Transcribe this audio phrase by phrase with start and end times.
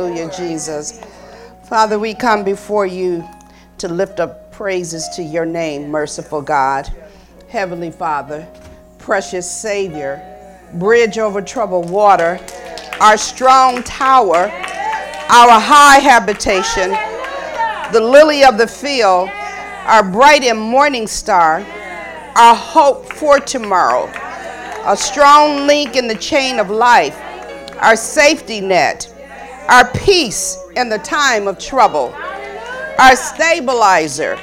[0.00, 0.98] Hallelujah, Jesus.
[1.64, 3.22] Father, we come before you
[3.76, 6.90] to lift up praises to your name, merciful God.
[7.50, 8.48] Heavenly Father,
[8.96, 10.22] precious Savior,
[10.72, 12.40] bridge over troubled water,
[12.98, 14.50] our strong tower,
[15.28, 16.92] our high habitation,
[17.92, 19.28] the lily of the field,
[19.84, 21.58] our bright and morning star,
[22.36, 24.06] our hope for tomorrow,
[24.86, 27.20] a strong link in the chain of life,
[27.82, 29.09] our safety net,
[29.70, 32.12] our peace in the time of trouble,
[32.98, 34.36] our stabilizer,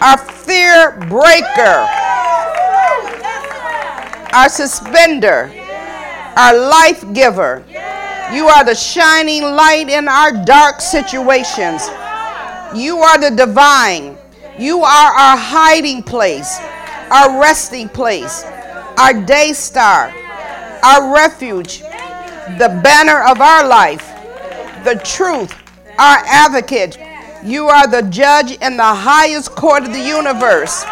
[0.00, 1.88] our fear breaker,
[4.32, 5.50] our suspender,
[6.36, 7.64] our life giver.
[8.32, 11.88] You are the shining light in our dark situations.
[12.74, 14.16] You are the divine.
[14.58, 16.60] You are our hiding place,
[17.10, 18.44] our resting place,
[18.98, 20.14] our day star,
[20.84, 21.80] our refuge,
[22.58, 24.09] the banner of our life,
[24.84, 25.54] the truth,
[25.98, 26.98] our advocate.
[27.42, 30.84] You are the judge in the highest court of the universe.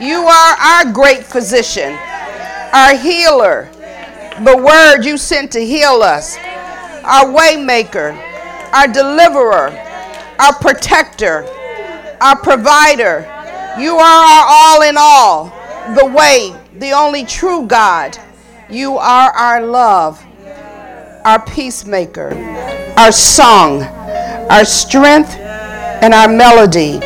[0.00, 1.96] You are our great physician,
[2.72, 3.68] our healer,
[4.42, 6.36] the word you sent to heal us,
[7.04, 8.18] our waymaker,
[8.72, 9.70] our deliverer,
[10.40, 11.46] our protector,
[12.20, 13.30] our provider.
[13.78, 15.44] You are our all in all,
[15.94, 18.18] the way, the only true God.
[18.68, 20.24] You are our love,
[21.24, 22.34] our peacemaker,
[22.98, 27.00] our song, our strength, and our melody.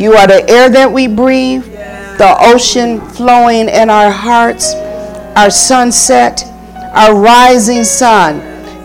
[0.00, 4.74] You are the air that we breathe, the ocean flowing in our hearts,
[5.34, 6.44] our sunset,
[6.94, 8.36] our rising sun.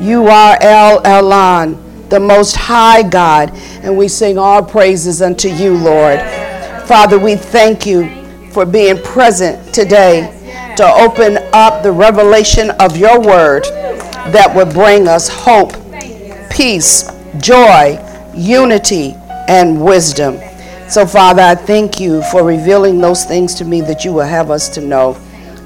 [0.01, 3.51] You are El Elyon, the most high God,
[3.83, 6.19] and we sing all praises unto you, Lord.
[6.87, 8.09] Father, we thank you
[8.49, 10.35] for being present today
[10.77, 13.65] to open up the revelation of your word
[14.31, 15.73] that would bring us hope,
[16.49, 17.97] peace, joy,
[18.35, 19.13] unity,
[19.47, 20.39] and wisdom.
[20.89, 24.49] So, Father, I thank you for revealing those things to me that you will have
[24.49, 25.15] us to know.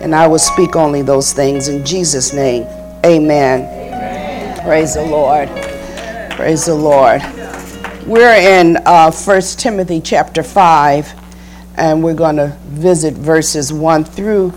[0.02, 2.64] And I will speak only those things in Jesus' name.
[3.06, 3.62] Amen.
[3.62, 4.60] Amen.
[4.66, 5.48] Praise the Lord.
[6.32, 7.22] Praise the Lord.
[8.06, 11.14] We're in uh, 1 Timothy chapter 5,
[11.78, 14.54] and we're going to visit verses 1 through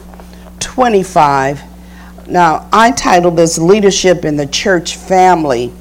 [0.58, 1.62] 25.
[2.28, 5.72] Now, I titled this Leadership in the Church Family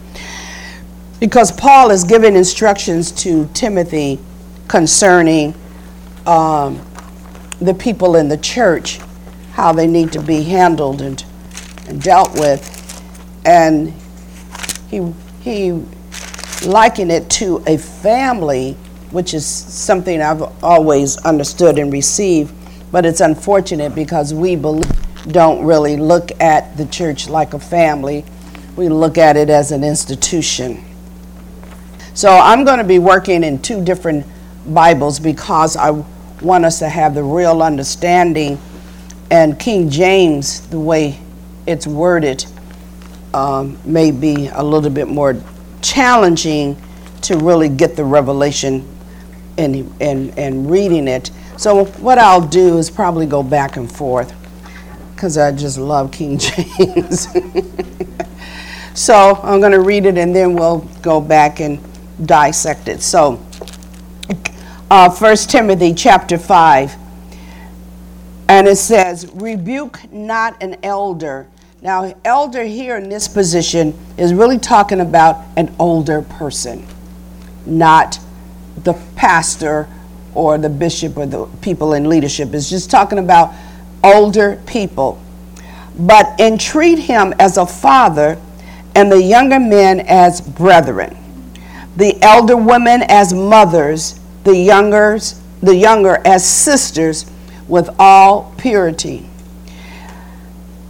[1.20, 4.20] because Paul is giving instructions to Timothy
[4.68, 5.56] concerning
[6.28, 6.80] um,
[7.60, 9.00] the people in the church,
[9.54, 11.24] how they need to be handled and,
[11.88, 12.72] and dealt with.
[13.46, 13.92] And
[14.90, 15.72] he, he
[16.66, 18.74] likened it to a family,
[19.10, 22.54] which is something I've always understood and received,
[22.92, 24.92] but it's unfortunate because we believe,
[25.28, 28.24] don't really look at the church like a family.
[28.76, 30.84] We look at it as an institution.
[32.14, 34.26] So I'm going to be working in two different
[34.68, 35.92] Bibles because I
[36.42, 38.60] want us to have the real understanding.
[39.32, 41.20] And King James, the way
[41.66, 42.46] it's worded,
[43.34, 45.36] um, may be a little bit more
[45.82, 46.78] challenging
[47.24, 48.88] to really get the revelation
[49.58, 51.32] and, and, and reading it.
[51.58, 54.34] So, what I'll do is probably go back and forth
[55.26, 57.28] because I just love King James.
[58.94, 61.80] so, I'm going to read it and then we'll go back and
[62.28, 63.02] dissect it.
[63.02, 63.44] So,
[64.92, 66.96] uh, 1 Timothy chapter 5.
[68.50, 71.48] And it says, Rebuke not an elder.
[71.82, 76.86] Now, elder here in this position is really talking about an older person,
[77.66, 78.20] not
[78.84, 79.90] the pastor
[80.36, 82.54] or the bishop or the people in leadership.
[82.54, 83.56] It's just talking about
[84.14, 85.22] older people.
[85.98, 88.40] But entreat him as a father,
[88.96, 91.18] and the younger men as brethren,
[91.98, 97.26] the elder women as mothers the youngers, the younger as sisters
[97.68, 99.28] with all purity.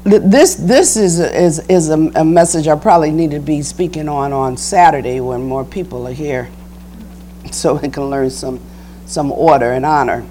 [0.04, 4.34] This, this is, is, is a, a message I probably need to be speaking on
[4.34, 6.48] on Saturday when more people are here
[7.52, 8.60] so we can learn some,
[9.08, 10.24] some order and honor.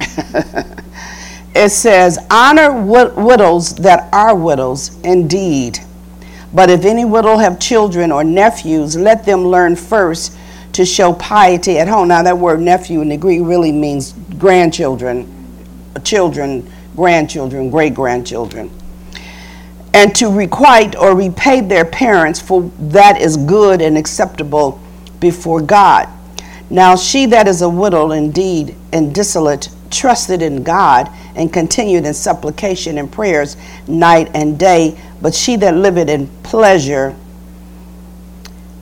[1.54, 5.78] it says, Honor widows that are widows indeed.
[6.52, 10.36] But if any widow have children or nephews, let them learn first
[10.72, 12.08] to show piety at home.
[12.08, 15.26] Now, that word nephew in the Greek really means grandchildren,
[16.04, 18.70] children, grandchildren, great grandchildren.
[19.94, 24.80] And to requite or repay their parents, for that is good and acceptable
[25.18, 26.08] before God.
[26.70, 32.14] Now, she that is a widow indeed and dissolute trusted in God and continued in
[32.14, 33.56] supplication and prayers
[33.86, 37.14] night and day, but she that liveth in pleasure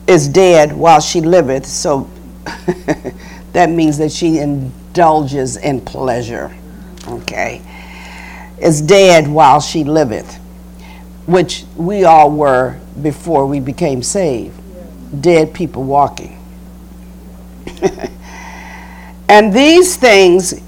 [0.07, 1.65] is dead while she liveth.
[1.65, 2.09] So
[3.53, 6.55] that means that she indulges in pleasure.
[7.07, 7.61] Okay.
[8.59, 10.35] Is dead while she liveth,
[11.27, 14.59] which we all were before we became saved.
[15.21, 16.33] Dead people walking.
[19.29, 20.59] and these things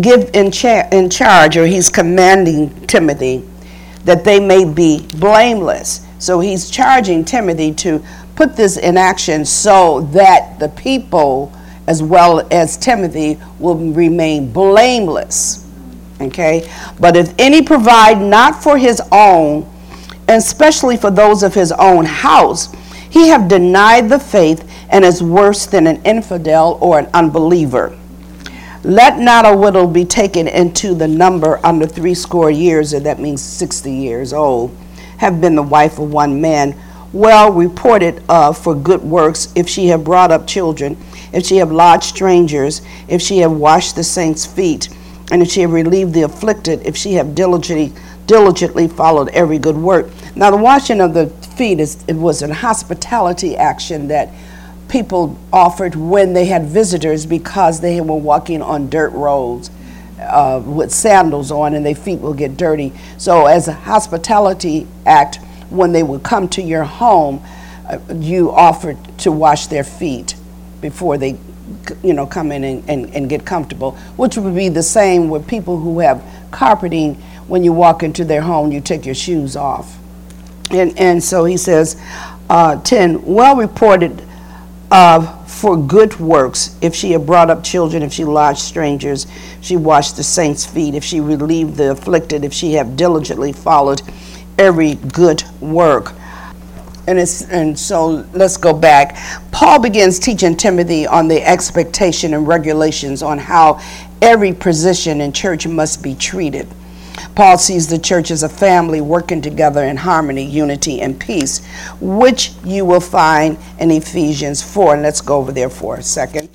[0.00, 3.44] give in, cha- in charge, or he's commanding Timothy
[4.04, 6.06] that they may be blameless.
[6.18, 8.02] So he's charging Timothy to
[8.36, 11.52] put this in action so that the people,
[11.86, 15.66] as well as Timothy, will remain blameless.
[16.20, 16.70] Okay?
[16.98, 19.68] But if any provide not for his own,
[20.28, 22.72] and especially for those of his own house,
[23.10, 27.98] he have denied the faith and is worse than an infidel or an unbeliever.
[28.82, 33.18] Let not a widow be taken into the number under three score years, and that
[33.18, 34.74] means 60 years old,
[35.18, 36.74] have been the wife of one man,
[37.12, 40.96] well reported of for good works, if she have brought up children,
[41.30, 44.88] if she have lodged strangers, if she have washed the saints' feet,
[45.30, 47.92] and if she have relieved the afflicted, if she have diligently
[48.26, 50.08] diligently followed every good work.
[50.36, 51.26] Now the washing of the
[51.56, 54.28] feet is it was an hospitality action that
[54.90, 59.70] people offered when they had visitors because they were walking on dirt roads
[60.20, 62.92] uh, with sandals on and their feet will get dirty.
[63.16, 65.36] So, as a hospitality act,
[65.70, 67.42] when they would come to your home,
[67.88, 70.34] uh, you offered to wash their feet
[70.80, 71.38] before they
[72.02, 75.46] you know come in and, and, and get comfortable which would be the same with
[75.46, 76.20] people who have
[76.50, 77.14] carpeting
[77.46, 79.98] when you walk into their home you take your shoes off
[80.72, 82.00] and and so he says
[82.48, 84.20] uh, 10 well reported
[84.90, 89.26] of for good works, if she had brought up children, if she lodged strangers,
[89.60, 94.02] she washed the saints' feet, if she relieved the afflicted, if she have diligently followed
[94.58, 96.12] every good work.
[97.06, 99.16] And, it's, and so let's go back.
[99.50, 103.80] Paul begins teaching Timothy on the expectation and regulations on how
[104.22, 106.68] every position in church must be treated.
[107.40, 111.64] Paul sees the church as a family working together in harmony, unity, and peace,
[111.98, 114.92] which you will find in Ephesians 4.
[114.92, 116.50] And let's go over there for a second.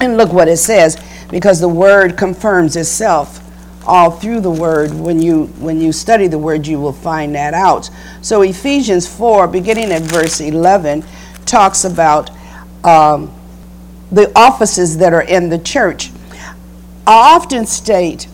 [0.00, 1.00] And look what it says,
[1.30, 3.48] because the word confirms itself
[3.86, 4.92] all through the word.
[4.92, 7.90] When you when you study the word, you will find that out.
[8.22, 11.04] So Ephesians 4, beginning at verse 11,
[11.46, 12.30] talks about
[12.82, 13.32] um,
[14.10, 16.10] the offices that are in the church.
[17.06, 18.26] I often state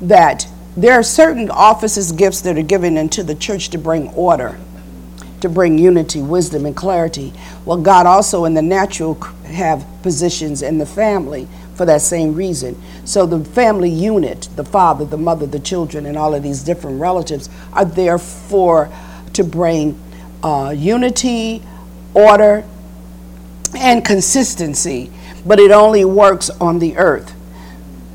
[0.00, 4.58] that there are certain offices, gifts that are given into the church to bring order,
[5.40, 7.32] to bring unity, wisdom, and clarity.
[7.64, 9.14] Well, God also in the natural
[9.46, 12.80] have positions in the family for that same reason.
[13.04, 17.00] So the family unit, the father, the mother, the children, and all of these different
[17.00, 18.88] relatives are there for
[19.32, 20.00] to bring
[20.44, 21.60] uh, unity,
[22.14, 22.64] order,
[23.76, 25.10] and consistency.
[25.44, 27.34] But it only works on the earth.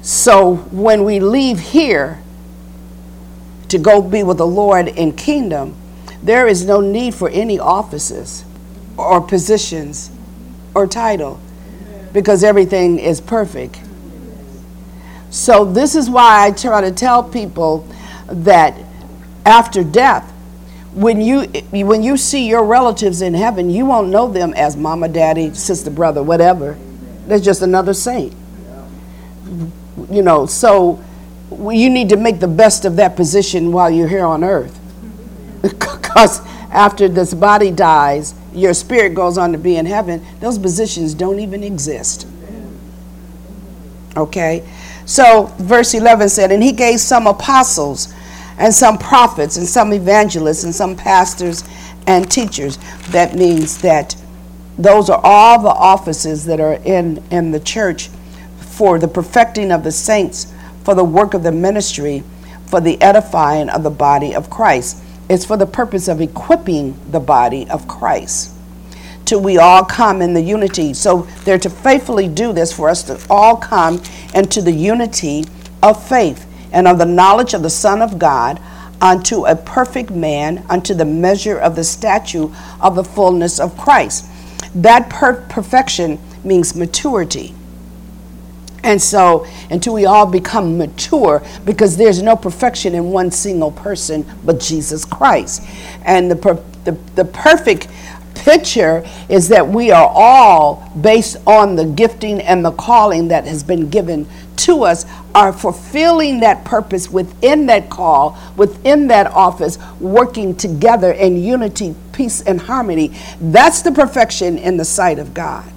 [0.01, 2.22] So when we leave here,
[3.73, 5.75] to go be with the Lord in kingdom,
[6.21, 8.45] there is no need for any offices
[8.97, 10.11] or positions
[10.75, 11.39] or title
[12.13, 13.81] because everything is perfect.
[15.31, 17.87] So, this is why I try to tell people
[18.27, 18.77] that
[19.43, 20.29] after death,
[20.93, 21.41] when you
[21.71, 25.89] when you see your relatives in heaven, you won't know them as mama, daddy, sister,
[25.89, 26.77] brother, whatever.
[27.25, 28.35] They're just another saint.
[30.11, 31.03] You know, so
[31.71, 34.79] you need to make the best of that position while you're here on earth.
[35.61, 36.41] because
[36.71, 40.25] after this body dies, your spirit goes on to be in heaven.
[40.39, 42.27] Those positions don't even exist.
[44.15, 44.67] Okay?
[45.05, 48.13] So, verse 11 said, And he gave some apostles,
[48.57, 51.63] and some prophets, and some evangelists, and some pastors
[52.07, 52.77] and teachers.
[53.09, 54.15] That means that
[54.77, 58.09] those are all the offices that are in, in the church
[58.59, 60.52] for the perfecting of the saints
[60.83, 62.23] for the work of the ministry,
[62.65, 64.97] for the edifying of the body of Christ.
[65.29, 68.51] It's for the purpose of equipping the body of Christ.
[69.25, 70.93] Till we all come in the unity.
[70.93, 74.01] So they're to faithfully do this for us to all come
[74.35, 75.45] into the unity
[75.81, 78.59] of faith and of the knowledge of the Son of God
[78.99, 82.47] unto a perfect man, unto the measure of the stature
[82.81, 84.25] of the fullness of Christ.
[84.75, 87.53] That per- perfection means maturity.
[88.83, 94.25] And so, until we all become mature, because there's no perfection in one single person
[94.45, 95.63] but Jesus Christ.
[96.05, 97.87] And the, per- the, the perfect
[98.35, 103.63] picture is that we are all, based on the gifting and the calling that has
[103.63, 110.55] been given to us, are fulfilling that purpose within that call, within that office, working
[110.55, 113.11] together in unity peace, and harmony.
[113.41, 115.72] That's the perfection in the sight of God.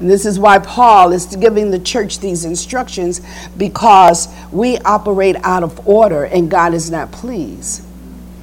[0.00, 3.20] And this is why Paul is giving the church these instructions
[3.56, 7.84] because we operate out of order and God is not pleased.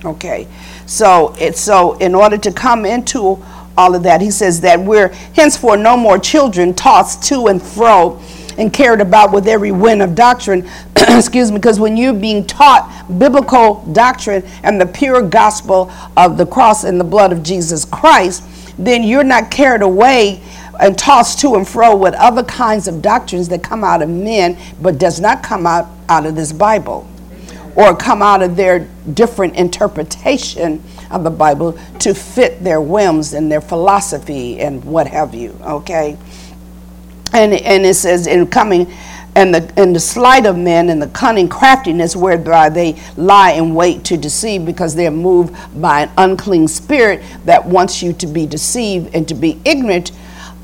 [0.04, 0.48] Okay.
[0.86, 3.44] So it's so in order to come into
[3.78, 8.20] all of that, he says that we're henceforth no more children tossed to and fro
[8.58, 10.68] and carried about with every wind of doctrine.
[10.98, 16.46] Excuse me, because when you're being taught biblical doctrine and the pure gospel of the
[16.46, 18.44] cross and the blood of Jesus Christ,
[18.78, 20.42] then you're not carried away
[20.82, 24.58] and tossed to and fro with other kinds of doctrines that come out of men,
[24.82, 27.08] but does not come out, out of this Bible
[27.76, 33.52] or come out of their different interpretation of the Bible to fit their whims and
[33.52, 36.18] their philosophy and what have you, okay?
[37.34, 38.92] And, and it says, in coming,
[39.36, 43.74] and the, and the sleight of men and the cunning craftiness whereby they lie in
[43.74, 48.46] wait to deceive because they're moved by an unclean spirit that wants you to be
[48.46, 50.12] deceived and to be ignorant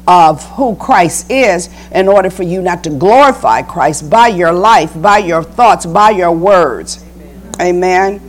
[0.07, 4.99] of who Christ is in order for you not to glorify Christ by your life,
[5.01, 7.03] by your thoughts, by your words.
[7.59, 8.21] Amen.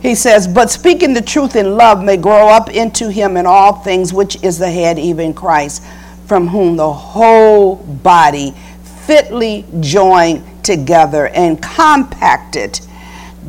[0.00, 3.74] He says, But speaking the truth in love may grow up into him in all
[3.74, 5.82] things, which is the head, even Christ,
[6.26, 8.54] from whom the whole body
[9.06, 12.80] fitly joined together and compacted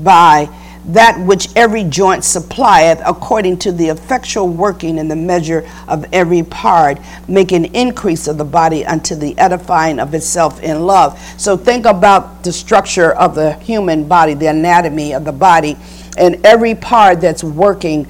[0.04, 0.50] by
[0.88, 6.44] that which every joint supplieth according to the effectual working in the measure of every
[6.44, 11.20] part, making increase of the body unto the edifying of itself in love.
[11.38, 15.76] So think about the structure of the human body, the anatomy of the body,
[16.18, 18.08] and every part that's working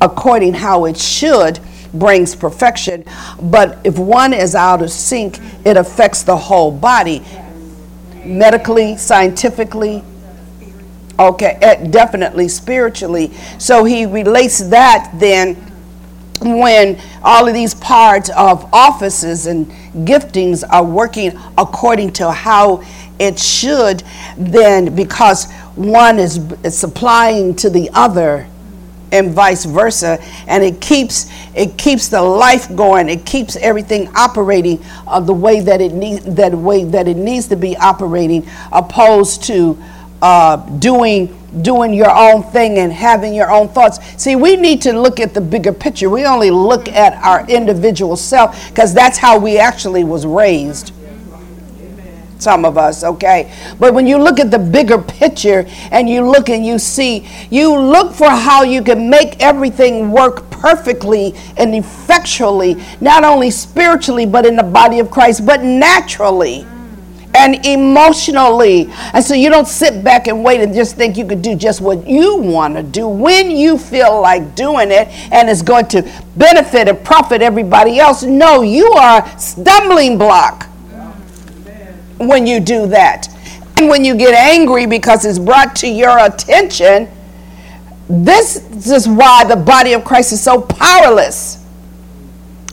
[0.00, 1.58] according how it should
[1.92, 3.04] brings perfection.
[3.40, 7.22] But if one is out of sync, it affects the whole body.
[8.24, 10.02] Medically, scientifically,
[11.18, 13.32] Okay, eh, definitely spiritually.
[13.58, 15.54] So he relates that then
[16.40, 19.66] when all of these parts of offices and
[20.06, 22.82] giftings are working according to how
[23.18, 24.02] it should,
[24.36, 28.48] then because one is, is supplying to the other
[29.12, 30.18] and vice versa
[30.48, 35.60] and it keeps it keeps the life going it keeps everything operating uh, the way
[35.60, 39.80] that it needs that way that it needs to be operating opposed to
[40.24, 43.98] uh, doing doing your own thing and having your own thoughts.
[44.16, 46.08] See, we need to look at the bigger picture.
[46.08, 50.92] We only look at our individual self because that's how we actually was raised.
[52.38, 53.52] Some of us, okay?
[53.78, 57.78] But when you look at the bigger picture and you look and you see, you
[57.78, 64.46] look for how you can make everything work perfectly and effectually, not only spiritually, but
[64.46, 66.66] in the body of Christ, but naturally
[67.34, 68.88] and emotionally.
[69.12, 71.80] And so you don't sit back and wait and just think you could do just
[71.80, 76.02] what you want to do when you feel like doing it and it's going to
[76.36, 78.22] benefit and profit everybody else.
[78.22, 80.68] No, you are stumbling block
[82.18, 83.28] when you do that.
[83.76, 87.08] And when you get angry because it's brought to your attention,
[88.08, 91.62] this is why the body of Christ is so powerless.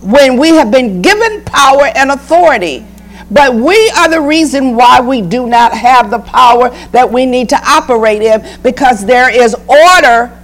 [0.04, 2.86] When we have been given power and authority
[3.32, 7.50] but we are the reason why we do not have the power that we need
[7.50, 10.38] to operate in because there is order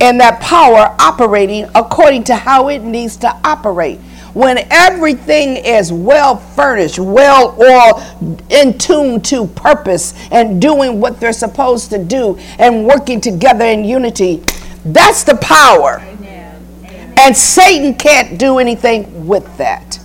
[0.00, 4.00] in that power operating according to how it needs to operate.
[4.32, 11.34] When everything is well furnished, well oiled, in tune to purpose, and doing what they're
[11.34, 14.42] supposed to do, and working together in unity,
[14.86, 16.00] that's the power.
[16.00, 17.14] Amen.
[17.18, 20.01] And Satan can't do anything with that.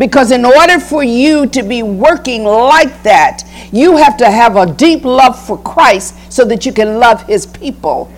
[0.00, 4.64] Because in order for you to be working like that, you have to have a
[4.64, 8.10] deep love for Christ so that you can love his people.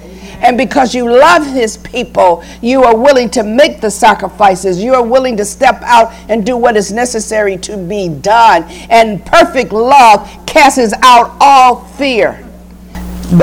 [0.42, 4.80] And because you love his people, you are willing to make the sacrifices.
[4.80, 8.62] You are willing to step out and do what is necessary to be done.
[8.88, 12.48] And perfect love casts out all fear.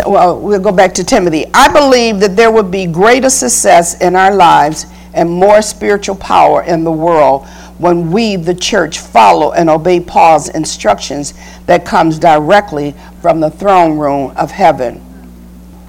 [0.05, 1.45] Well, we'll go back to Timothy.
[1.53, 6.63] I believe that there would be greater success in our lives and more spiritual power
[6.63, 7.45] in the world
[7.79, 11.33] when we, the church, follow and obey Paul's instructions
[11.65, 15.03] that comes directly from the throne room of heaven.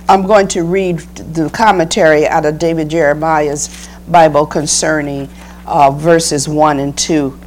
[0.09, 5.28] I'm going to read the commentary out of David Jeremiah's Bible concerning
[5.66, 7.38] uh, verses 1 and 2.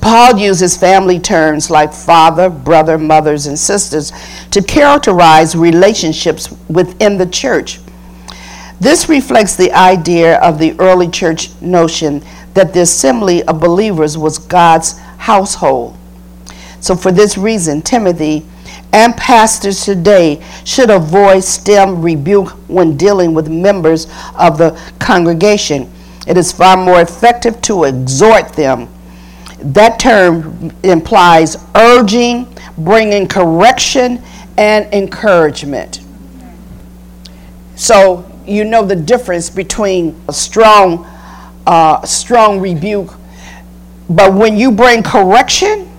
[0.00, 4.12] Paul uses family terms like father, brother, mothers, and sisters
[4.50, 7.80] to characterize relationships within the church.
[8.80, 12.22] This reflects the idea of the early church notion
[12.56, 15.96] that the assembly of believers was God's household.
[16.80, 18.46] So, for this reason, Timothy
[18.94, 24.06] and pastors today should avoid stem rebuke when dealing with members
[24.38, 25.90] of the congregation.
[26.26, 28.88] It is far more effective to exhort them.
[29.58, 32.48] That term implies urging,
[32.78, 34.22] bringing correction,
[34.56, 36.00] and encouragement.
[37.74, 41.06] So you know the difference between a strong,
[41.66, 43.14] uh, strong rebuke,
[44.08, 45.90] but when you bring correction,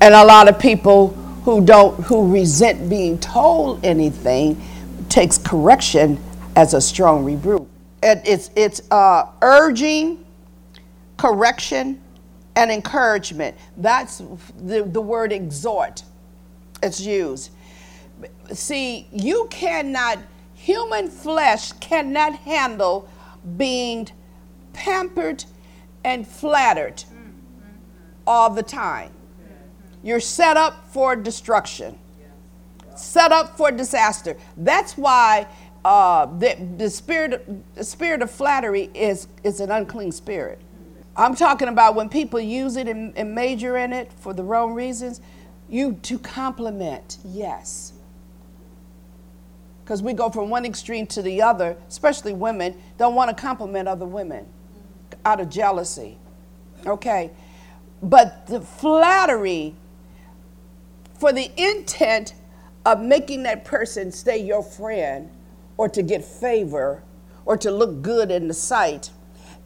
[0.00, 1.08] and a lot of people
[1.44, 4.60] who don't, who resent being told anything,
[5.08, 6.18] takes correction
[6.56, 7.68] as a strong rebuke.
[8.02, 10.24] It, it's it's uh, urging,
[11.16, 12.00] correction,
[12.56, 13.56] and encouragement.
[13.76, 14.22] That's
[14.58, 16.02] the, the word exhort.
[16.82, 17.50] It's used.
[18.52, 20.18] See, you cannot,
[20.54, 23.08] human flesh cannot handle
[23.56, 24.08] being
[24.72, 25.44] pampered
[26.04, 27.04] and flattered
[28.26, 29.12] all the time.
[30.02, 31.98] You're set up for destruction,
[32.96, 34.36] set up for disaster.
[34.56, 35.46] That's why
[35.84, 40.60] uh, the, the, spirit, the spirit of flattery is, is an unclean spirit.
[41.16, 44.72] I'm talking about when people use it and, and major in it for the wrong
[44.72, 45.20] reasons.
[45.68, 47.92] You to compliment, yes.
[49.90, 53.88] Because we go from one extreme to the other, especially women, don't want to compliment
[53.88, 54.46] other women
[55.24, 56.16] out of jealousy.
[56.86, 57.32] Okay?
[58.00, 59.74] But the flattery
[61.18, 62.34] for the intent
[62.86, 65.28] of making that person stay your friend
[65.76, 67.02] or to get favor
[67.44, 69.10] or to look good in the sight.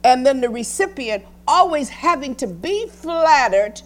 [0.03, 3.79] And then the recipient always having to be flattered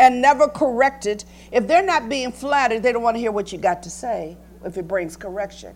[0.00, 1.22] and never corrected.
[1.52, 4.36] If they're not being flattered, they don't want to hear what you got to say
[4.64, 5.74] if it brings correction.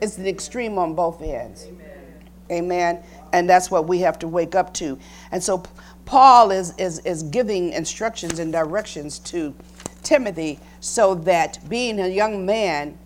[0.00, 1.68] It's an extreme on both ends.
[2.50, 3.02] Amen.
[3.32, 4.98] And that's what we have to wake up to.
[5.32, 5.64] And so
[6.04, 9.54] Paul is, is, is giving instructions and directions to
[10.02, 12.96] Timothy so that being a young man,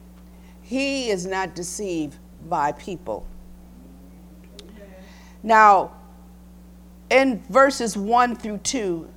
[0.60, 2.16] he is not deceived
[2.48, 3.26] by people.
[5.42, 5.92] Now,
[7.09, 9.09] in verses 1 through 2,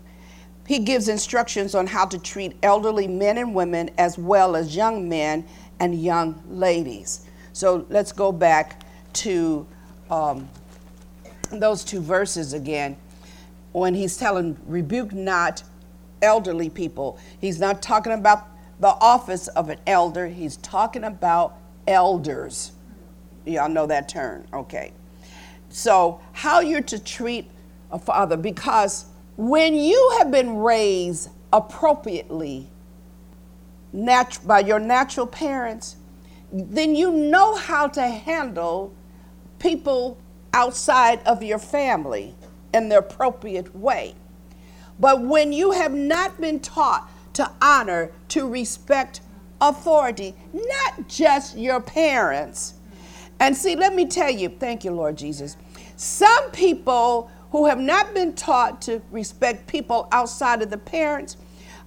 [0.67, 5.09] he gives instructions on how to treat elderly men and women as well as young
[5.09, 5.45] men
[5.79, 7.25] and young ladies.
[7.51, 8.81] So let's go back
[9.13, 9.67] to
[10.09, 10.49] um,
[11.51, 12.97] those two verses again.
[13.73, 15.63] When he's telling, rebuke not
[16.21, 18.47] elderly people, he's not talking about
[18.79, 22.71] the office of an elder, he's talking about elders.
[23.45, 24.93] Y'all know that term, okay.
[25.69, 27.49] So, how you're to treat
[27.91, 32.69] a father, because when you have been raised appropriately
[34.45, 35.97] by your natural parents,
[36.51, 38.93] then you know how to handle
[39.59, 40.17] people
[40.53, 42.35] outside of your family
[42.73, 44.15] in the appropriate way.
[44.99, 49.21] But when you have not been taught to honor, to respect
[49.59, 52.75] authority, not just your parents.
[53.39, 55.57] And see, let me tell you, thank you, Lord Jesus.
[55.95, 61.37] Some people who have not been taught to respect people outside of the parents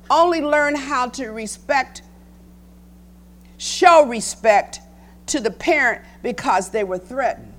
[0.09, 2.03] only learn how to respect,
[3.59, 4.79] show respect
[5.27, 7.53] to the parent because they were threatened.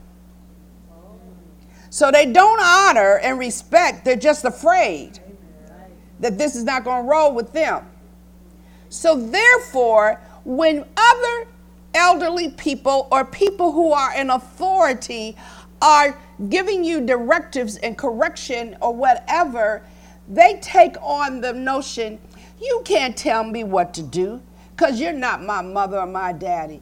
[1.90, 5.20] So they don't honor and respect, they're just afraid
[6.22, 7.86] that this is not going to roll with them.
[8.88, 11.48] So therefore, when other
[11.94, 15.36] elderly people or people who are in authority
[15.82, 16.18] are
[16.50, 19.84] giving you directives and correction or whatever,
[20.28, 22.20] they take on the notion
[22.62, 24.42] you can't tell me what to do
[24.76, 26.82] because you're not my mother or my daddy.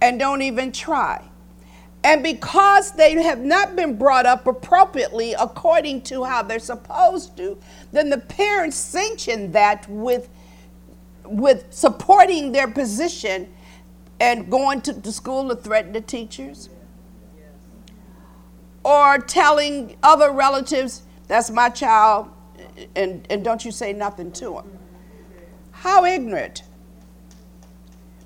[0.00, 1.24] And don't even try.
[2.02, 7.58] And because they have not been brought up appropriately according to how they're supposed to,
[7.92, 10.28] then the parents sanction that with,
[11.24, 13.50] with supporting their position
[14.20, 16.68] and going to the school to threaten the teachers
[18.84, 22.28] or telling other relatives, that's my child,
[22.94, 24.78] and, and don't you say nothing to him.
[25.70, 26.62] How ignorant.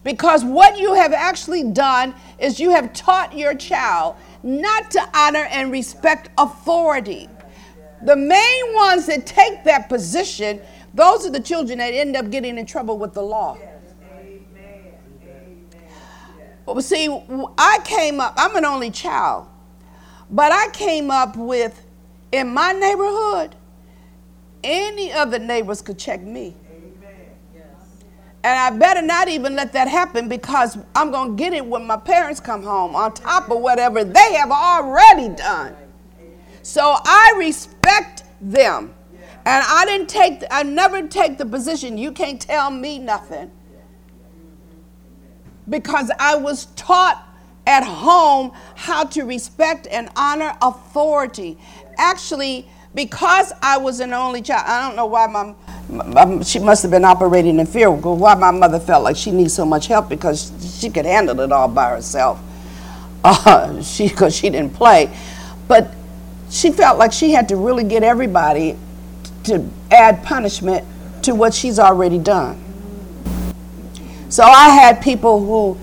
[0.05, 5.47] Because what you have actually done is you have taught your child not to honor
[5.51, 7.29] and respect authority.
[8.03, 10.61] The main ones that take that position,
[10.95, 13.59] those are the children that end up getting in trouble with the law.
[16.81, 17.09] See,
[17.59, 19.47] I came up, I'm an only child.
[20.31, 21.85] But I came up with,
[22.33, 23.57] in my neighborhood,
[24.63, 26.55] any other neighbors could check me.
[28.45, 31.87] And I better not even let that happen because I'm going to get it when
[31.87, 35.75] my parents come home on top of whatever they have already done.
[36.63, 38.95] So I respect them.
[39.45, 43.51] And I didn't take, I never take the position, you can't tell me nothing.
[45.69, 47.28] Because I was taught
[47.69, 51.59] at home how to respect and honor authority.
[51.99, 55.55] Actually, because I was an only child, I don't know why my,
[55.89, 57.91] my she must have been operating in fear.
[57.91, 60.51] Why my mother felt like she needs so much help because
[60.81, 62.41] she could handle it all by herself.
[63.23, 65.15] Uh, she because she didn't play,
[65.69, 65.93] but
[66.51, 68.79] she felt like she had to really get everybody
[69.45, 70.87] to add punishment
[71.23, 72.65] to what she's already done.
[74.31, 75.79] So I had people who,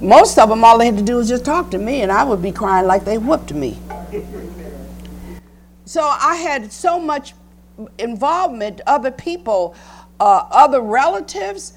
[0.00, 2.24] most of them, all they had to do was just talk to me, and I
[2.24, 3.78] would be crying like they whooped me.
[5.84, 7.34] So I had so much
[7.98, 9.74] involvement, other people,
[10.20, 11.74] uh, other relatives,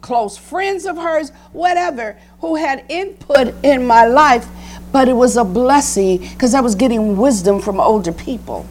[0.00, 4.46] close friends of hers, whatever, who had input in my life,
[4.92, 8.66] but it was a blessing because I was getting wisdom from older people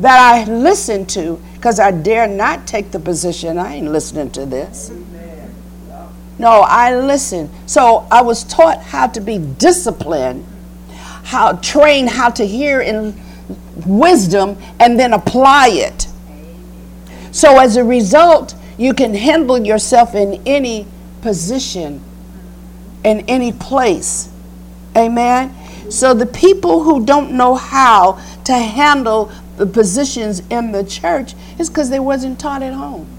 [0.00, 3.58] that I listened to because I dare not take the position.
[3.58, 4.92] I ain't listening to this.
[6.38, 7.50] No, I listened.
[7.66, 10.46] So I was taught how to be disciplined,
[11.24, 13.20] how trained how to hear in
[13.86, 16.06] wisdom and then apply it.
[17.32, 20.86] So as a result, you can handle yourself in any
[21.20, 22.00] position,
[23.04, 24.28] in any place.
[24.96, 25.54] Amen.
[25.90, 31.68] So the people who don't know how to handle the positions in the church is
[31.68, 33.17] because they wasn't taught at home.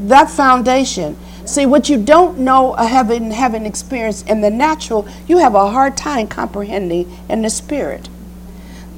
[0.00, 1.16] That foundation.
[1.44, 5.70] See, what you don't know or having, having experienced in the natural, you have a
[5.70, 8.08] hard time comprehending in the spirit.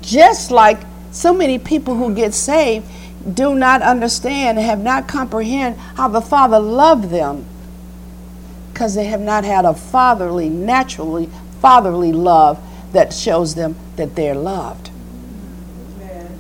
[0.01, 2.87] Just like so many people who get saved
[3.35, 7.47] do not understand and have not comprehend how the Father loved them
[8.73, 11.29] because they have not had a fatherly, naturally
[11.61, 12.61] fatherly love
[12.93, 14.91] that shows them that they're loved.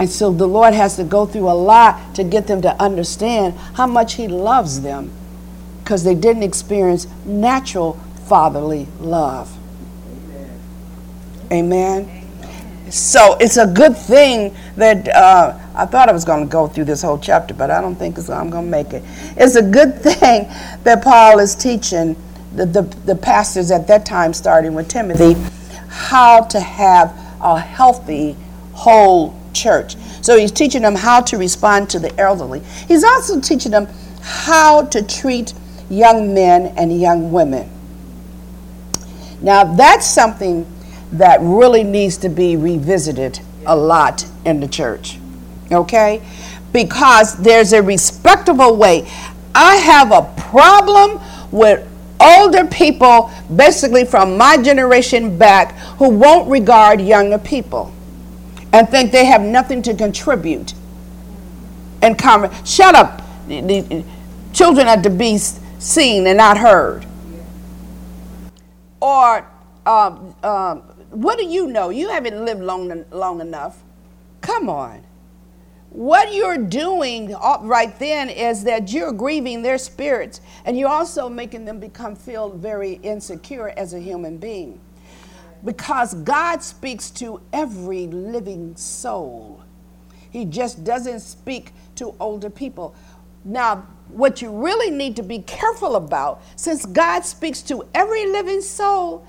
[0.03, 3.55] And so the Lord has to go through a lot to get them to understand
[3.75, 5.13] how much He loves them
[5.79, 7.93] because they didn't experience natural
[8.27, 9.57] fatherly love.
[11.53, 11.87] Amen.
[12.13, 12.91] Amen.
[12.91, 16.87] So it's a good thing that uh, I thought I was going to go through
[16.87, 19.05] this whole chapter, but I don't think I'm going to make it.
[19.37, 20.49] It's a good thing
[20.83, 22.17] that Paul is teaching
[22.57, 25.35] the, the, the pastors at that time, starting with Timothy,
[25.87, 28.35] how to have a healthy,
[28.73, 29.97] whole church.
[30.23, 32.61] So he's teaching them how to respond to the elderly.
[32.89, 33.89] He's also teaching them
[34.23, 35.55] how to treat
[35.91, 37.69] young men and young women.
[39.41, 40.67] Now, that's something
[41.13, 45.19] that really needs to be revisited a lot in the church.
[45.71, 46.23] Okay?
[46.73, 49.09] Because there's a respectable way.
[49.55, 51.87] I have a problem with
[52.21, 57.93] older people, basically from my generation back, who won't regard younger people
[58.73, 60.75] and think they have nothing to contribute.
[62.01, 63.23] And come, shut up.
[63.47, 64.05] The
[64.53, 67.07] children are to be seen and not heard.
[69.01, 69.47] Or,
[69.85, 70.79] um, um,
[71.11, 71.91] what do you know?
[71.91, 73.83] You haven't lived long, long enough.
[74.41, 75.03] Come on.
[75.91, 81.67] What you're doing right then is that you're grieving their spirits and you're also making
[81.67, 84.81] them become feel very insecure as a human being
[85.65, 89.63] because God speaks to every living soul.
[90.31, 92.95] He just doesn't speak to older people.
[93.45, 98.61] Now, what you really need to be careful about, since God speaks to every living
[98.61, 99.27] soul,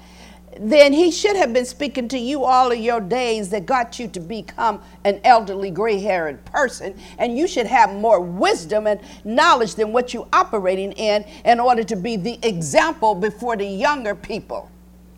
[0.60, 4.08] then he should have been speaking to you all of your days that got you
[4.10, 6.96] to become an elderly gray haired person.
[7.18, 11.84] And you should have more wisdom and knowledge than what you're operating in in order
[11.84, 14.70] to be the example before the younger people.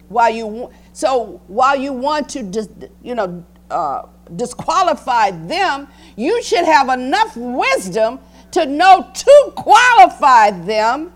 [0.09, 2.69] While you, so while you want to, dis,
[3.03, 4.03] you know, uh,
[4.35, 8.19] disqualify them, you should have enough wisdom
[8.51, 11.11] to know to qualify them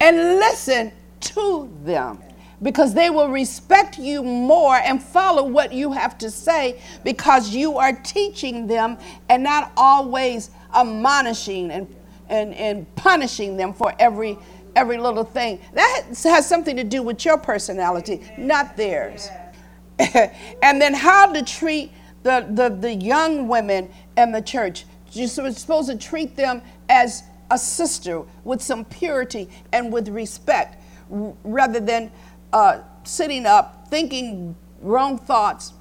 [0.00, 2.18] and listen to them
[2.62, 7.78] because they will respect you more and follow what you have to say because you
[7.78, 8.96] are teaching them
[9.28, 11.94] and not always admonishing and,
[12.28, 14.38] and, and punishing them for every
[14.76, 15.60] every little thing.
[15.72, 19.28] That has something to do with your personality, not theirs.
[19.98, 24.84] and then how to treat the, the, the young women in the church.
[25.12, 31.80] You're supposed to treat them as a sister with some purity and with respect rather
[31.80, 32.10] than
[32.52, 35.74] uh, sitting up thinking wrong thoughts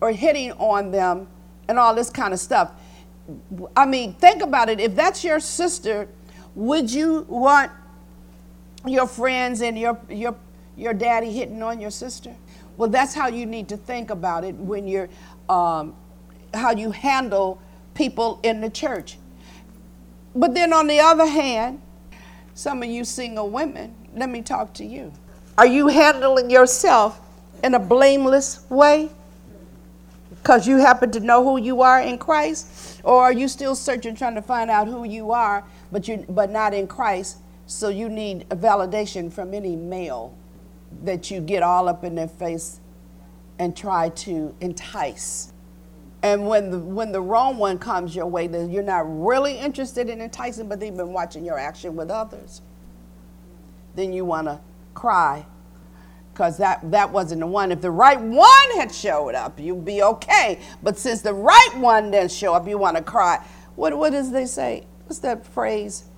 [0.00, 1.28] or hitting on them
[1.68, 2.72] and all this kind of stuff.
[3.76, 4.80] I mean, think about it.
[4.80, 6.08] If that's your sister,
[6.54, 7.70] would you want
[8.86, 10.34] your friends and your your
[10.76, 12.34] your daddy hitting on your sister?
[12.76, 15.08] Well, that's how you need to think about it when you're
[15.48, 15.94] um,
[16.54, 17.60] how you handle
[17.94, 19.18] people in the church.
[20.34, 21.82] But then on the other hand,
[22.54, 25.12] some of you single women, let me talk to you.
[25.58, 27.20] Are you handling yourself
[27.62, 29.10] in a blameless way?
[30.30, 33.00] Because you happen to know who you are in Christ?
[33.04, 36.50] Or are you still searching, trying to find out who you are, but you but
[36.50, 37.38] not in Christ?
[37.70, 40.36] So you need a validation from any male
[41.04, 42.80] that you get all up in their face
[43.60, 45.52] and try to entice.
[46.20, 50.08] And when the when the wrong one comes your way, then you're not really interested
[50.08, 52.60] in enticing, but they've been watching your action with others.
[53.94, 54.58] Then you want to
[54.92, 55.46] cry
[56.32, 57.70] because that, that wasn't the one.
[57.70, 60.58] If the right one had showed up, you'd be okay.
[60.82, 63.46] But since the right one didn't show up, you want to cry.
[63.76, 64.86] What, what does they say?
[65.06, 66.09] What's that phrase?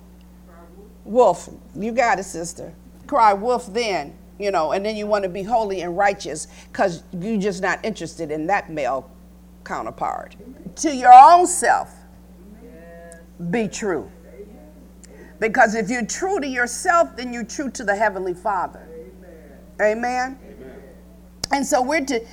[1.05, 1.49] Wolf.
[1.75, 2.73] You got it, sister.
[3.07, 7.03] Cry wolf then, you know, and then you want to be holy and righteous because
[7.19, 9.09] you're just not interested in that male
[9.63, 10.35] counterpart.
[10.77, 11.93] To your own self,
[13.49, 14.09] be true.
[15.39, 18.87] Because if you're true to yourself, then you're true to the Heavenly Father.
[19.81, 20.39] Amen.
[20.41, 20.53] Amen.
[21.51, 22.25] And so we're to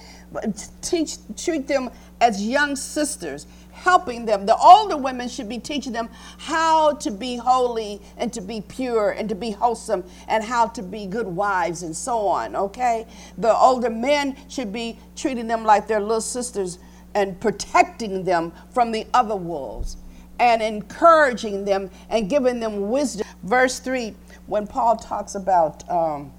[0.80, 4.46] teach, treat them as young sisters, helping them.
[4.46, 9.10] The older women should be teaching them how to be holy and to be pure
[9.10, 13.06] and to be wholesome and how to be good wives and so on, okay?
[13.38, 16.78] The older men should be treating them like their little sisters
[17.14, 19.96] and protecting them from the other wolves
[20.38, 23.26] and encouraging them and giving them wisdom.
[23.42, 24.14] Verse 3,
[24.46, 25.88] when Paul talks about.
[25.90, 26.32] Um,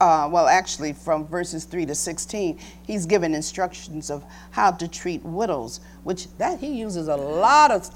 [0.00, 5.24] uh, well, actually, from verses 3 to 16, he's given instructions of how to treat
[5.24, 7.90] widows, which that he uses a lot of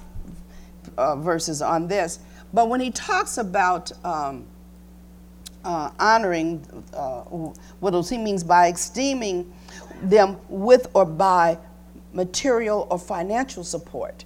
[0.97, 2.21] uh, verses on this.
[2.55, 4.47] But when he talks about um,
[5.65, 7.25] uh, honoring uh,
[7.81, 9.53] widows, he means by esteeming
[10.03, 11.59] them with or by
[12.15, 14.25] material or financial support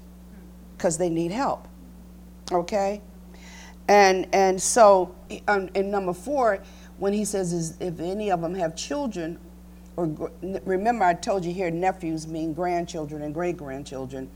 [0.76, 1.66] because they need help.
[2.52, 3.00] Okay?
[3.88, 5.14] And, and so,
[5.48, 6.62] um, in number four,
[6.98, 9.38] when he says is if any of them have children,
[9.96, 10.30] or
[10.64, 14.28] remember I told you here nephews mean grandchildren and great grandchildren,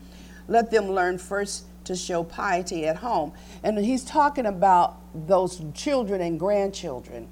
[0.47, 3.33] let them learn first to show piety at home.
[3.63, 4.97] And he's talking about
[5.27, 7.27] those children and grandchildren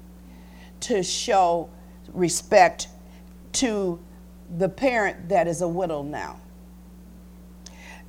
[0.80, 1.70] to show
[2.12, 2.88] respect
[3.52, 3.98] to
[4.58, 6.40] the parent that is a widow now.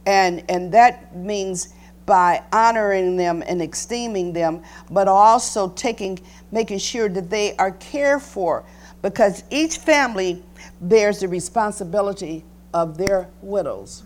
[0.05, 1.73] And, and that means
[2.05, 4.61] by honoring them and esteeming them,
[4.91, 6.19] but also taking,
[6.51, 8.63] making sure that they are cared for,
[9.01, 10.43] because each family
[10.81, 14.03] bears the responsibility of their widows,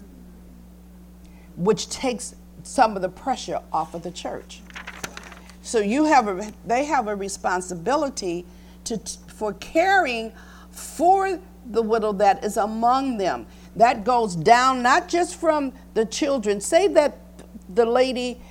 [1.55, 4.62] which takes some of the pressure off of the church.
[5.62, 8.45] So you have a, they have a responsibility
[8.86, 10.31] to, for caring
[10.71, 11.39] for
[11.71, 13.45] the widow that is among them.
[13.75, 16.62] That goes down not just from the children.
[16.62, 17.17] Say that
[17.69, 18.41] the lady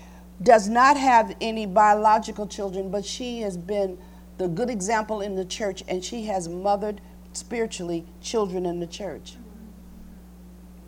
[0.43, 3.99] does not have any biological children, but she has been
[4.39, 7.01] the good example in the church and she has mothered
[7.33, 9.37] spiritually children in the church.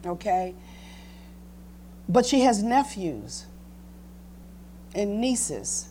[0.06, 0.54] Okay?
[2.08, 3.46] But she has nephews
[4.94, 5.88] and nieces.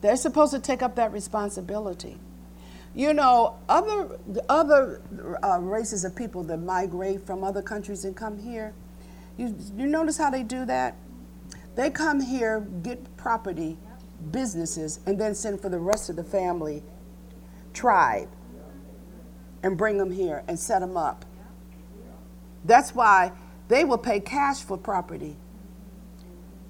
[0.00, 2.18] They're supposed to take up that responsibility.
[2.94, 5.02] You know, other, other
[5.42, 8.72] uh, races of people that migrate from other countries and come here,
[9.36, 10.96] you, you notice how they do that?
[11.74, 13.76] They come here, get property,
[14.30, 16.82] businesses, and then send for the rest of the family,
[17.72, 18.28] tribe,
[19.62, 21.24] and bring them here and set them up.
[22.64, 23.32] That's why
[23.68, 25.36] they will pay cash for property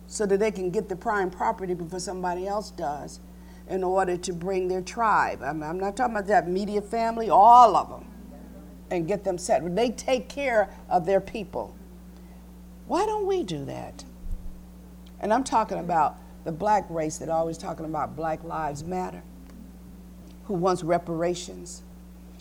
[0.06, 3.20] so that they can get the prime property before somebody else does
[3.68, 5.42] in order to bring their tribe.
[5.42, 8.06] I'm, I'm not talking about that immediate family, all of them,
[8.90, 9.74] and get them set.
[9.74, 11.74] They take care of their people.
[12.86, 14.04] Why don't we do that?
[15.20, 19.22] And I'm talking about the black race that always talking about Black Lives Matter,
[20.44, 21.82] who wants reparations,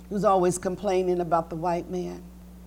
[0.10, 2.22] who's always complaining about the white man.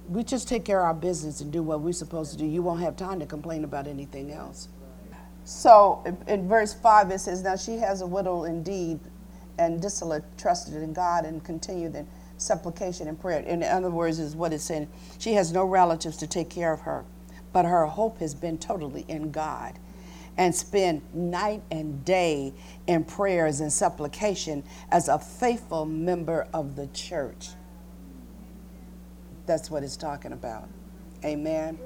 [0.08, 2.46] We just take care of our business and do what we're supposed to do.
[2.46, 4.68] You won't have time to complain about anything else.
[5.44, 8.98] So in verse 5, it says, Now she has a widow indeed,
[9.58, 12.06] and dissolute, trusted in God, and continued in
[12.38, 13.40] supplication and prayer.
[13.40, 14.88] In other words, is what it's saying.
[15.18, 17.04] She has no relatives to take care of her,
[17.52, 19.78] but her hope has been totally in God
[20.38, 22.52] and spend night and day
[22.86, 27.50] in prayers and supplication as a faithful member of the church.
[29.46, 30.68] That's what it's talking about.
[31.24, 31.78] Amen.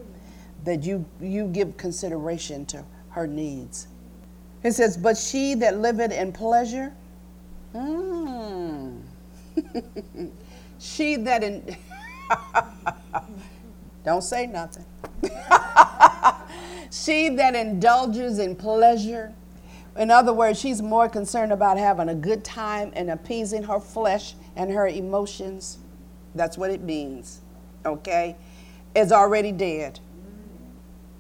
[0.65, 3.89] That you, you give consideration to her needs.
[4.63, 6.93] It says, But she that liveth in pleasure,
[7.75, 9.01] mm,
[10.79, 11.77] she that in
[14.05, 14.85] Don't say nothing.
[16.91, 19.33] she that indulges in pleasure.
[19.97, 24.35] In other words, she's more concerned about having a good time and appeasing her flesh
[24.57, 25.79] and her emotions.
[26.35, 27.41] That's what it means.
[27.87, 28.37] Okay?
[28.95, 30.01] Is already dead.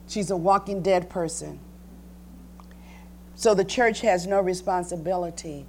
[0.09, 1.61] She's a walking dead person.
[3.37, 5.67] So the church has no responsibility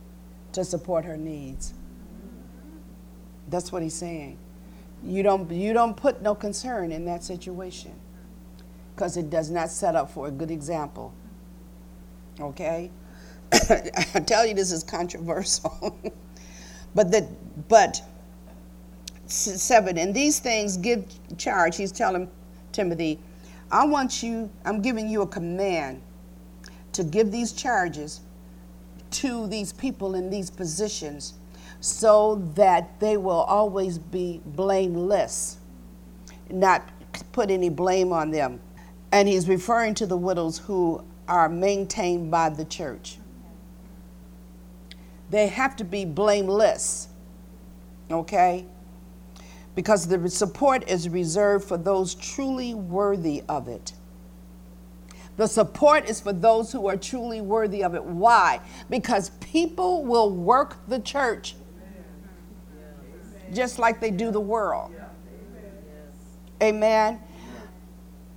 [0.54, 1.74] to support her needs.
[3.48, 4.38] That's what he's saying.
[5.04, 7.94] You don't, you don't put no concern in that situation
[9.02, 11.12] because it does not set up for a good example.
[12.40, 12.92] Okay?
[13.52, 16.00] I tell you this is controversial.
[16.94, 17.24] but that
[17.68, 18.00] but
[19.26, 21.04] seven, and these things give
[21.40, 21.78] charge.
[21.78, 22.30] He's telling
[22.74, 23.18] Timothy,
[23.72, 26.04] I want you, I'm giving you a command
[26.92, 28.22] to give these charges
[29.10, 31.34] to these people in these positions
[31.80, 35.58] so that they will always be blameless,
[36.52, 36.88] not
[37.32, 38.60] put any blame on them.
[39.12, 43.18] And he's referring to the widows who are maintained by the church.
[45.30, 47.08] They have to be blameless,
[48.10, 48.66] okay?
[49.76, 53.94] Because the support is reserved for those truly worthy of it.
[55.38, 58.04] The support is for those who are truly worthy of it.
[58.04, 58.60] Why?
[58.90, 61.56] Because people will work the church
[63.54, 64.94] just like they do the world.
[66.62, 67.20] Amen.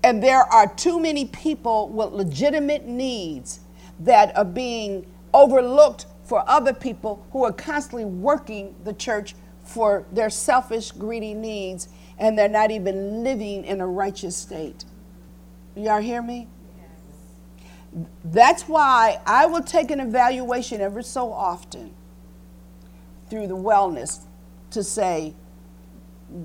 [0.05, 3.61] And there are too many people with legitimate needs
[4.01, 10.29] that are being overlooked for other people who are constantly working the church for their
[10.29, 11.89] selfish, greedy needs,
[12.19, 14.85] and they're not even living in a righteous state.
[15.75, 16.49] Y'all hear me?
[18.25, 21.95] That's why I will take an evaluation every so often
[23.31, 24.27] through the wellness
[24.73, 25.35] to say,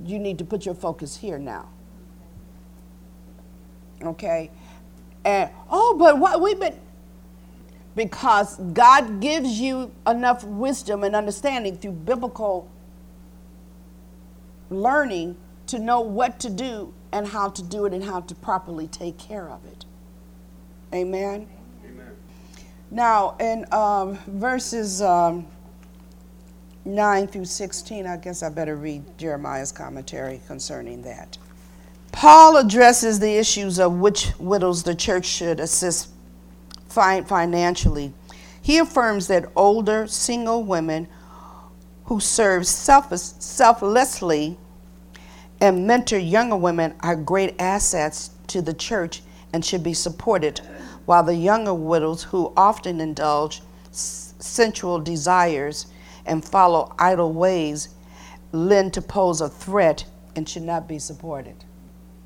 [0.05, 1.67] you need to put your focus here now.
[4.03, 4.51] Okay?
[5.25, 6.79] And, oh, but what we've been,
[7.95, 12.69] because God gives you enough wisdom and understanding through biblical
[14.69, 15.35] learning
[15.67, 19.17] to know what to do and how to do it and how to properly take
[19.17, 19.85] care of it.
[20.93, 21.47] Amen?
[21.85, 22.15] Amen.
[22.91, 25.01] Now, in um, verses.
[25.01, 25.47] Um,
[26.85, 31.37] 9 through 16, I guess I better read Jeremiah's commentary concerning that.
[32.11, 36.09] Paul addresses the issues of which widows the church should assist
[36.87, 38.13] financially.
[38.61, 41.07] He affirms that older single women
[42.05, 44.57] who serve selflessly
[45.61, 49.21] and mentor younger women are great assets to the church
[49.53, 50.59] and should be supported,
[51.05, 55.87] while the younger widows who often indulge sensual desires
[56.25, 57.89] and follow idle ways
[58.51, 61.65] lend to pose a threat and should not be supported.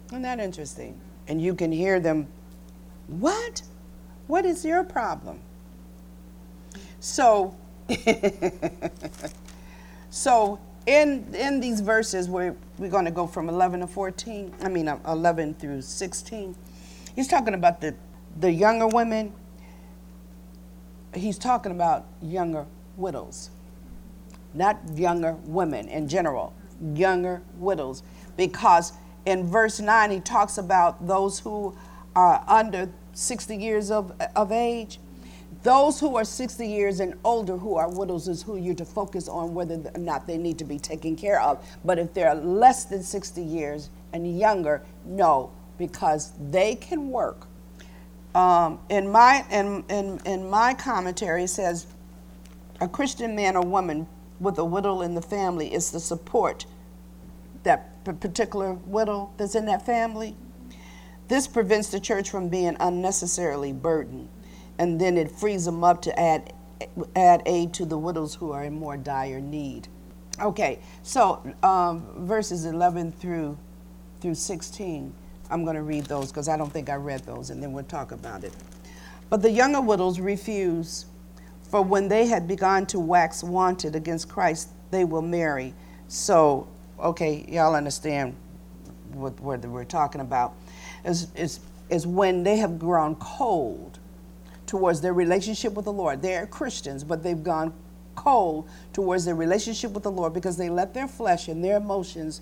[0.07, 0.99] Isn't that interesting?
[1.27, 2.27] And you can hear them,
[3.07, 3.63] What?
[4.27, 5.39] What is your problem?
[6.99, 7.55] So,
[10.09, 14.69] so in in these verses where we're going to go from 11 to 14, I
[14.69, 16.55] mean uh, 11 through 16,
[17.15, 17.95] he's talking about the
[18.39, 19.33] the younger women.
[21.13, 22.65] He's talking about younger
[22.97, 23.51] widows
[24.53, 26.53] not younger women in general,
[26.93, 28.03] younger widows.
[28.37, 28.93] Because
[29.25, 31.75] in verse 9, he talks about those who
[32.15, 34.99] are under 60 years of, of age.
[35.63, 39.29] Those who are 60 years and older who are widows is who you're to focus
[39.29, 41.65] on whether or not they need to be taken care of.
[41.85, 47.47] But if they're less than 60 years and younger, no, because they can work.
[48.35, 51.87] Um, in, my, in, in, in my commentary, it says
[52.81, 54.07] a Christian man or woman
[54.39, 56.65] with a widow in the family is the support
[57.63, 60.35] that particular widow that's in that family.
[61.29, 64.27] This prevents the church from being unnecessarily burdened,
[64.77, 66.53] and then it frees them up to add
[67.15, 69.87] add aid to the widows who are in more dire need.
[70.41, 73.57] Okay, so um, verses 11 through
[74.19, 75.13] through 16.
[75.49, 77.83] I'm going to read those because I don't think I read those, and then we'll
[77.83, 78.53] talk about it.
[79.29, 81.05] But the younger widows refuse
[81.73, 85.73] for when they had begun to wax wanted against Christ, they will marry.
[86.07, 86.67] So,
[87.03, 88.35] okay, y'all understand
[89.11, 90.55] what, what we're talking about.
[91.05, 93.99] Is, is, is when they have grown cold
[94.65, 96.21] towards their relationship with the Lord.
[96.21, 97.73] They're Christians, but they've gone
[98.15, 102.41] cold towards their relationship with the Lord because they let their flesh and their emotions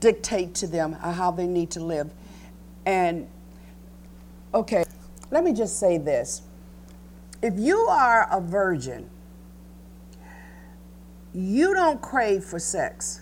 [0.00, 2.10] dictate to them how they need to live.
[2.86, 3.28] And,
[4.54, 4.84] okay,
[5.30, 6.42] let me just say this
[7.42, 9.10] if you are a virgin,
[11.34, 13.20] you don't crave for sex.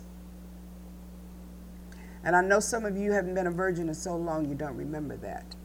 [2.25, 4.77] And I know some of you haven't been a virgin in so long you don't
[4.77, 5.57] remember that.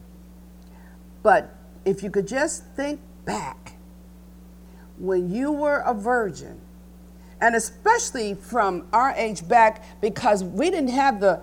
[1.24, 1.56] But
[1.86, 3.74] if you could just think back
[4.98, 6.60] when you were a virgin,
[7.42, 11.42] and especially from our age back, because we didn't have the,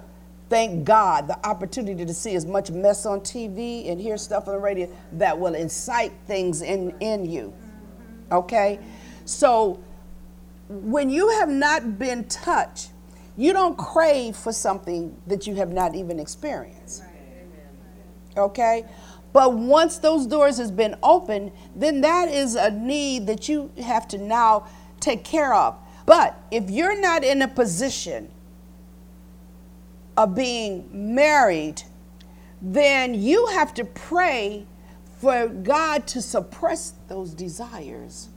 [0.48, 4.54] thank God, the opportunity to see as much mess on TV and hear stuff on
[4.54, 7.54] the radio that will incite things in, in you.
[8.32, 8.80] Okay?
[9.24, 9.80] So
[10.68, 12.90] when you have not been touched,
[13.36, 17.02] you don't crave for something that you have not even experienced.
[18.36, 18.84] Okay?
[19.32, 24.06] But once those doors has been opened, then that is a need that you have
[24.08, 24.68] to now
[25.00, 25.76] take care of.
[26.06, 28.30] But if you're not in a position
[30.16, 31.82] of being married,
[32.62, 34.66] then you have to pray
[35.18, 38.28] for God to suppress those desires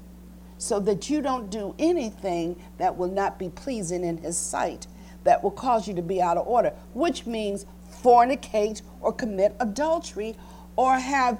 [0.58, 4.88] so that you don't do anything that will not be pleasing in His sight,
[5.24, 7.66] that will cause you to be out of order, which means
[8.04, 10.36] fornicate or commit adultery
[10.76, 11.40] or have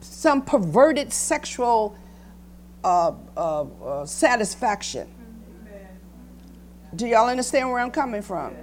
[0.00, 1.96] some perverted sexual
[2.84, 5.08] uh, uh, uh, satisfaction.
[6.94, 8.54] Do y'all understand where I'm coming from?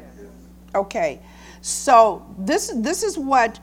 [0.74, 1.22] Okay,
[1.62, 3.60] so this this is what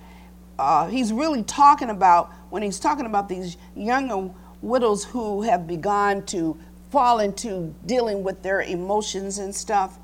[0.58, 4.30] uh, he's really talking about when he's talking about these younger
[4.62, 6.58] widows who have begun to
[6.90, 9.98] fall into dealing with their emotions and stuff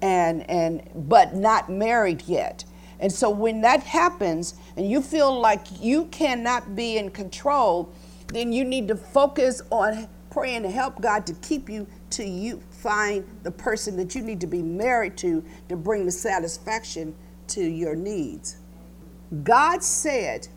[0.00, 2.64] and and but not married yet.
[3.00, 7.92] And so when that happens and you feel like you cannot be in control
[8.28, 12.60] then you need to focus on praying to help god to keep you to you
[12.70, 17.14] find the person that you need to be married to to bring the satisfaction
[17.46, 18.58] to your needs.
[19.42, 20.48] God said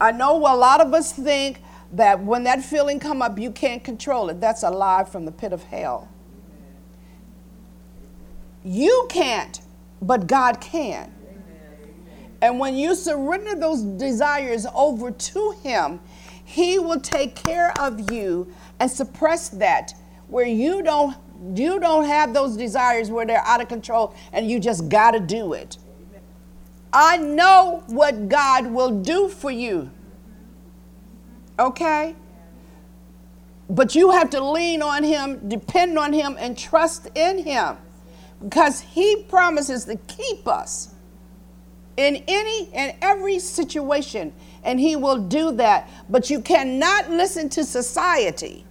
[0.00, 1.60] i know a lot of us think
[1.92, 4.40] that when that feeling come up you can't control it.
[4.40, 6.08] That's a lie from the pit of hell.
[8.64, 9.60] You can't
[10.00, 11.12] but god can.
[12.40, 16.00] And when you surrender those desires over to him
[16.44, 19.94] he will take care of you and suppress that
[20.28, 21.16] where you don't
[21.54, 25.20] you don't have those desires where they're out of control and you just got to
[25.20, 25.76] do it.
[26.92, 29.90] I know what god will do for you
[31.62, 32.16] Okay?
[33.70, 37.76] But you have to lean on Him, depend on Him, and trust in Him
[38.42, 40.94] because He promises to keep us
[41.96, 44.32] in any and every situation,
[44.64, 45.88] and He will do that.
[46.10, 48.64] But you cannot listen to society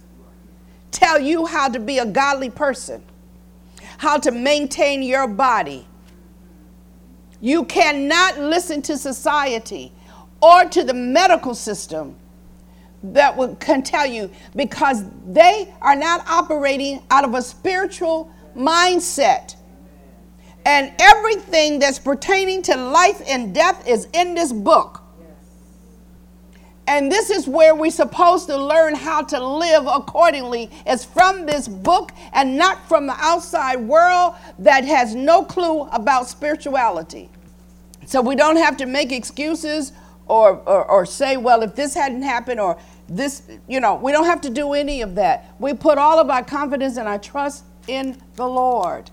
[0.90, 3.02] tell you how to be a godly person,
[3.96, 5.86] how to maintain your body.
[7.40, 9.90] You cannot listen to society
[10.42, 12.16] or to the medical system
[13.02, 19.56] that can tell you because they are not operating out of a spiritual mindset.
[20.64, 25.02] And everything that's pertaining to life and death is in this book.
[26.86, 30.70] And this is where we're supposed to learn how to live accordingly.
[30.84, 36.28] It's from this book and not from the outside world that has no clue about
[36.28, 37.30] spirituality.
[38.06, 39.92] So we don't have to make excuses
[40.26, 44.24] or, or, or say, well, if this hadn't happened or this, you know, we don't
[44.24, 45.54] have to do any of that.
[45.58, 49.10] We put all of our confidence and our trust in the Lord.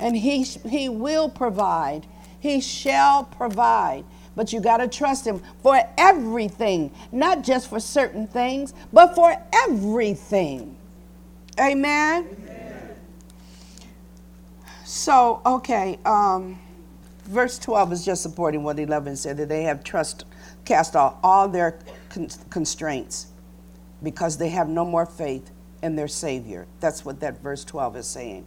[0.00, 2.06] And He, he will provide,
[2.40, 4.04] He shall provide.
[4.36, 9.36] But you got to trust Him for everything, not just for certain things, but for
[9.52, 10.76] everything.
[11.60, 12.26] Amen?
[12.26, 12.96] Amen.
[14.84, 16.58] So, okay, um,
[17.24, 20.24] verse 12 is just supporting what 11 said that they have trust,
[20.64, 21.78] cast off all their
[22.10, 23.28] con- constraints
[24.02, 25.50] because they have no more faith
[25.82, 26.66] in their Savior.
[26.80, 28.46] That's what that verse 12 is saying.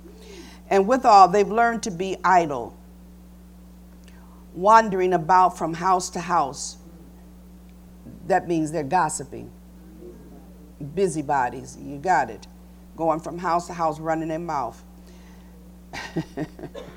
[0.70, 2.78] And withal, they've learned to be idle,
[4.54, 6.78] wandering about from house to house.
[8.28, 9.52] That means they're gossiping.
[10.94, 12.48] Busybodies, you got it.
[12.96, 14.84] Going from house to house, running their mouth.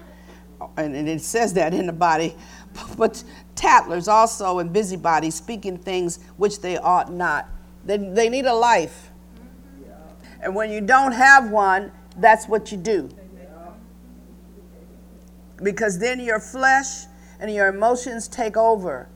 [0.77, 2.35] and, and it says that in the body
[2.97, 3.23] but
[3.55, 7.49] tattlers also and busybodies, speaking things which they ought not.
[7.85, 9.11] They, they need a life.
[10.43, 13.11] And when you don't have one, that's what you do.
[15.63, 17.05] Because then your flesh
[17.39, 19.09] and your emotions take over.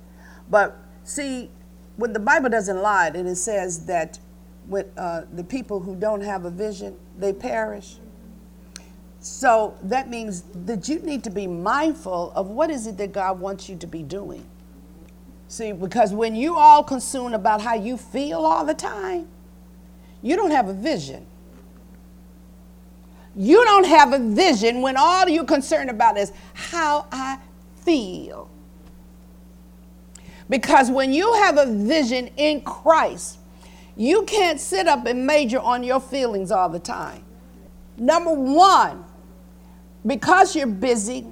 [0.51, 1.51] But see,
[1.97, 4.19] when the Bible doesn't lie, and it says that
[4.69, 7.97] with, uh, the people who don't have a vision, they perish.
[9.25, 13.41] So that means that you need to be mindful of what is it that God
[13.41, 14.45] wants you to be doing.
[15.49, 19.27] See, because when you all consumed about how you feel all the time,
[20.21, 21.25] you don't have a vision.
[23.35, 27.39] You don't have a vision when all you're concerned about is how I
[27.77, 28.51] feel.
[30.51, 33.39] Because when you have a vision in Christ,
[33.97, 37.25] you can't sit up and major on your feelings all the time.
[37.97, 39.07] Number one,
[40.07, 41.27] because you're busy.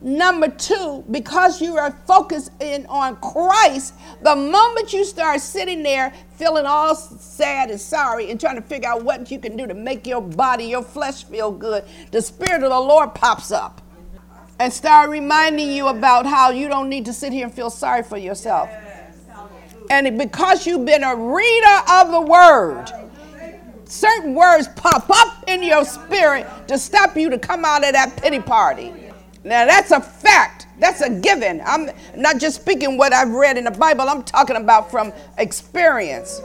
[0.00, 6.14] Number two, because you are focused in on Christ, the moment you start sitting there
[6.36, 9.74] feeling all sad and sorry and trying to figure out what you can do to
[9.74, 13.80] make your body, your flesh feel good, the Spirit of the Lord pops up
[14.60, 18.04] and start reminding you about how you don't need to sit here and feel sorry
[18.04, 18.70] for yourself.
[19.90, 22.86] And because you've been a reader of the word,
[23.88, 28.16] certain words pop up in your spirit to stop you to come out of that
[28.20, 28.92] pity party.
[29.44, 30.66] Now that's a fact.
[30.78, 31.60] That's a given.
[31.64, 34.08] I'm not just speaking what I've read in the Bible.
[34.08, 36.40] I'm talking about from experience.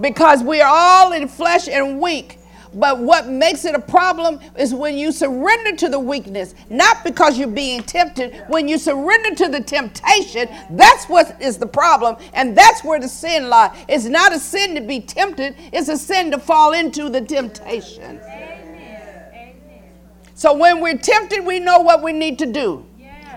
[0.00, 2.38] Because we are all in flesh and weak.
[2.74, 7.38] But what makes it a problem is when you surrender to the weakness, not because
[7.38, 8.44] you're being tempted.
[8.48, 12.16] When you surrender to the temptation, that's what is the problem.
[12.34, 13.76] And that's where the sin lies.
[13.88, 18.20] It's not a sin to be tempted, it's a sin to fall into the temptation.
[20.34, 22.84] So when we're tempted, we know what we need to do.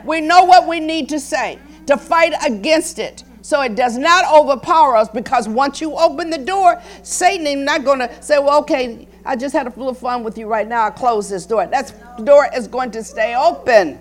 [0.05, 1.57] We know what we need to say
[1.87, 6.37] to fight against it so it does not overpower us because once you open the
[6.37, 10.23] door, Satan is not going to say, well, okay, I just had a little fun
[10.23, 10.85] with you right now.
[10.85, 11.65] I close this door.
[11.67, 13.99] That door is going to stay open.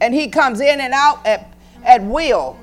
[0.00, 1.52] And he comes in and out at,
[1.84, 2.58] at will.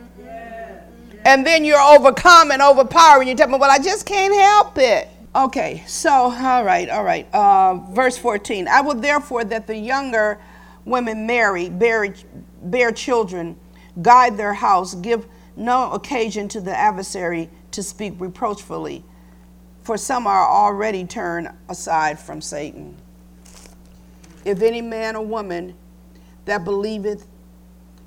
[1.25, 3.21] And then you're overcome and overpowered.
[3.21, 5.09] And you tell me, well, I just can't help it.
[5.35, 7.27] Okay, so, all right, all right.
[7.31, 10.39] Uh, verse 14 I will therefore that the younger
[10.85, 12.15] women marry, bear,
[12.63, 13.55] bear children,
[14.01, 19.03] guide their house, give no occasion to the adversary to speak reproachfully
[19.87, 22.93] for some are already turned aside from Satan.
[24.43, 25.75] If any man or woman
[26.43, 27.25] that believeth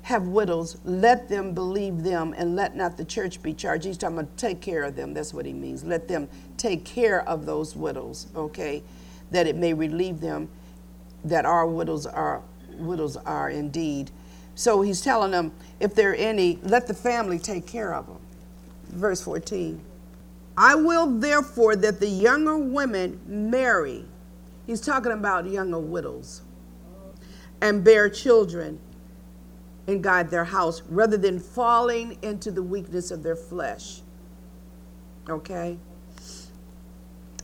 [0.03, 3.85] have widows, let them believe them, and let not the church be charged.
[3.85, 5.15] He's talking about take care of them.
[5.15, 5.83] That's what he means.
[5.83, 8.83] Let them take care of those widows, okay,
[9.31, 10.49] that it may relieve them
[11.25, 12.43] that our widows are
[12.77, 14.11] widows are indeed.
[14.53, 18.19] So he's telling them, if there are any, let the family take care of them.
[18.89, 19.81] Verse 14.
[20.57, 24.05] I will therefore that the younger women marry.
[24.67, 26.41] He's talking about younger widows
[27.61, 28.79] and bear children
[29.87, 34.01] and guide their house rather than falling into the weakness of their flesh.
[35.29, 35.77] Okay?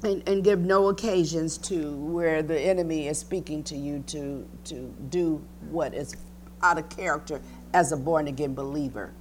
[0.03, 4.93] And, and give no occasions to where the enemy is speaking to you to, to
[5.09, 6.15] do what is
[6.61, 7.41] out of character
[7.73, 9.11] as a born again believer.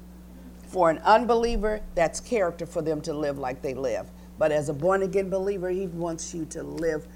[0.76, 4.10] For an unbeliever, that's character for them to live like they live.
[4.38, 7.08] But as a born again believer, he wants you to live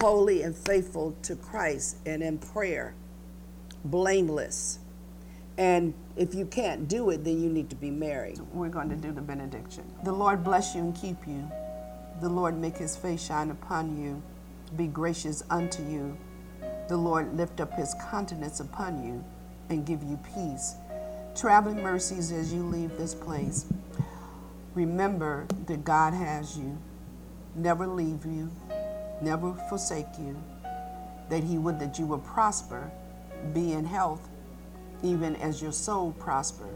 [0.00, 2.96] holy and faithful to Christ and in prayer,
[3.84, 4.80] blameless.
[5.58, 8.40] And if you can't do it, then you need to be married.
[8.52, 9.84] We're going to do the benediction.
[10.02, 11.48] The Lord bless you and keep you.
[12.20, 14.20] The Lord make his face shine upon you,
[14.76, 16.18] be gracious unto you.
[16.88, 19.24] The Lord lift up his countenance upon you
[19.68, 20.74] and give you peace
[21.38, 23.66] traveling mercies as you leave this place.
[24.74, 26.76] Remember that God has you,
[27.54, 28.50] never leave you,
[29.22, 30.36] never forsake you,
[31.30, 32.90] that He would that you will prosper,
[33.54, 34.28] be in health,
[35.02, 36.68] even as your soul prosper.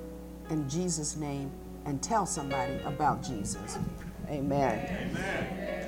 [0.51, 1.51] In Jesus' name,
[1.85, 3.79] and tell somebody about Jesus.
[4.29, 5.11] Amen.
[5.11, 5.83] Amen.